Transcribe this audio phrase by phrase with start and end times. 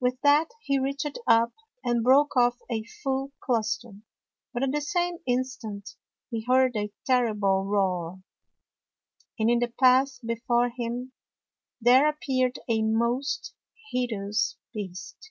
[0.00, 1.52] With that he reached up
[1.84, 3.92] and broke off a full cluster,
[4.52, 5.90] but at the same instant
[6.28, 8.20] he heard a terrible roar,
[9.38, 11.12] and in the path before him
[11.80, 13.54] there appeared a most
[13.92, 15.30] hideous Beast.